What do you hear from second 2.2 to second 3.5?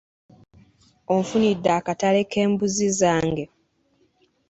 k'embuzi zaange?